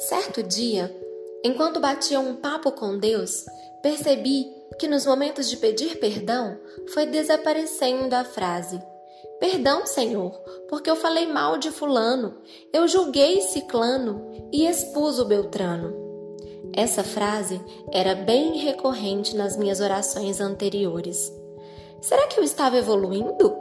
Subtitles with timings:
[0.00, 0.90] Certo dia,
[1.44, 3.44] enquanto batia um papo com Deus,
[3.82, 4.46] percebi
[4.78, 6.58] que nos momentos de pedir perdão
[6.94, 8.80] foi desaparecendo a frase:
[9.38, 10.32] Perdão, Senhor,
[10.70, 12.38] porque eu falei mal de Fulano,
[12.72, 15.94] eu julguei Ciclano e expus o Beltrano.
[16.74, 17.60] Essa frase
[17.92, 21.30] era bem recorrente nas minhas orações anteriores.
[22.00, 23.54] Será que eu estava evoluindo?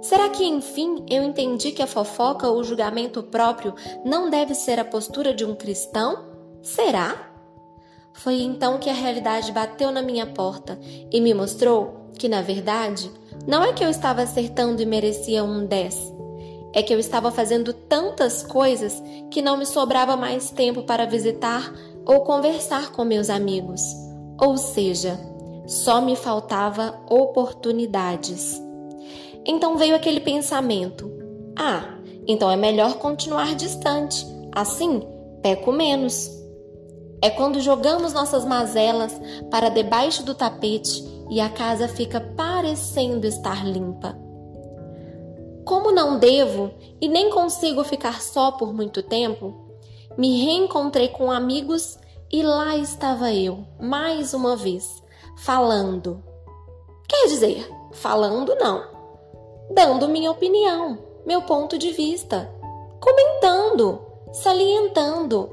[0.00, 4.78] Será que enfim eu entendi que a fofoca ou o julgamento próprio não deve ser
[4.78, 6.24] a postura de um cristão?
[6.62, 7.30] Será?
[8.12, 10.78] Foi então que a realidade bateu na minha porta
[11.10, 13.10] e me mostrou que, na verdade,
[13.46, 16.12] não é que eu estava acertando e merecia um 10.
[16.74, 21.72] É que eu estava fazendo tantas coisas que não me sobrava mais tempo para visitar
[22.06, 23.82] ou conversar com meus amigos.
[24.40, 25.18] Ou seja,
[25.66, 28.60] só me faltava oportunidades.
[29.46, 31.10] Então veio aquele pensamento:
[31.56, 35.02] ah, então é melhor continuar distante, assim
[35.42, 36.30] peco menos.
[37.20, 43.66] É quando jogamos nossas mazelas para debaixo do tapete e a casa fica parecendo estar
[43.66, 44.16] limpa.
[45.64, 49.54] Como não devo e nem consigo ficar só por muito tempo,
[50.16, 51.98] me reencontrei com amigos
[52.30, 55.02] e lá estava eu, mais uma vez,
[55.38, 56.22] falando.
[57.08, 58.82] Quer dizer, falando não,
[59.70, 62.50] dando minha opinião, meu ponto de vista,
[63.00, 64.00] comentando,
[64.32, 65.50] salientando.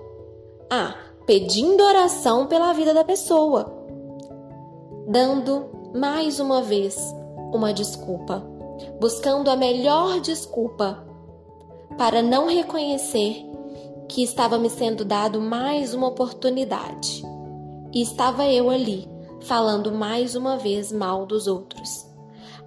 [0.70, 3.72] Ah, pedindo oração pela vida da pessoa,
[5.08, 6.98] dando mais uma vez
[7.54, 8.44] uma desculpa,
[9.00, 11.06] buscando a melhor desculpa
[11.98, 13.46] para não reconhecer
[14.08, 17.24] que estava me sendo dado mais uma oportunidade.
[17.94, 19.08] E estava eu ali,
[19.42, 22.09] falando mais uma vez mal dos outros.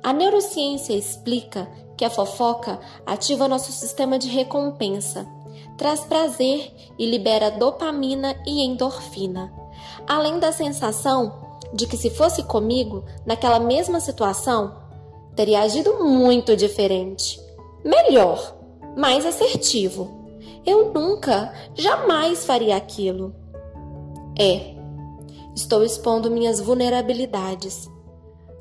[0.03, 5.27] A neurociência explica que a fofoca ativa nosso sistema de recompensa
[5.79, 9.53] traz prazer e libera dopamina e endorfina,
[10.07, 11.41] além da sensação
[11.73, 14.77] de que se fosse comigo, naquela mesma situação,
[15.35, 17.41] teria agido muito diferente,
[17.85, 18.57] melhor,
[18.97, 20.21] mais assertivo.
[20.67, 23.35] Eu nunca, jamais faria aquilo.
[24.39, 24.75] É,
[25.55, 27.91] estou expondo minhas vulnerabilidades.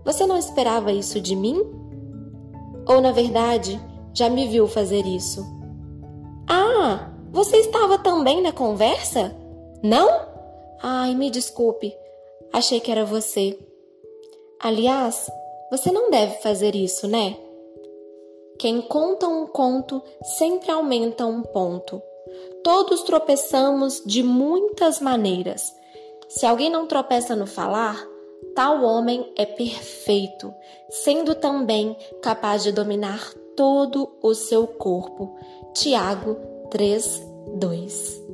[0.03, 1.61] Você não esperava isso de mim?
[2.87, 3.79] Ou, na verdade,
[4.13, 5.45] já me viu fazer isso?
[6.49, 9.35] Ah, você estava também na conversa?
[9.83, 10.09] Não?
[10.81, 11.95] Ai, me desculpe.
[12.51, 13.57] Achei que era você.
[14.59, 15.29] Aliás,
[15.71, 17.37] você não deve fazer isso, né?
[18.59, 20.03] Quem conta um conto
[20.37, 22.01] sempre aumenta um ponto.
[22.63, 25.73] Todos tropeçamos de muitas maneiras.
[26.29, 28.05] Se alguém não tropeça no falar,
[28.55, 30.53] tal homem é perfeito,
[30.89, 35.35] sendo também capaz de dominar todo o seu corpo.
[35.73, 36.37] Tiago
[36.69, 37.21] 3,
[37.55, 38.30] 2.